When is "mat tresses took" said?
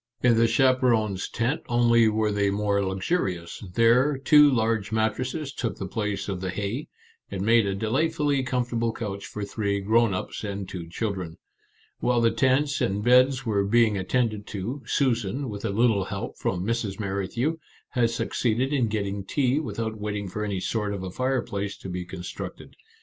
4.91-5.77